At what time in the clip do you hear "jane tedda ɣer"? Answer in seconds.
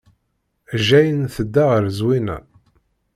0.87-1.83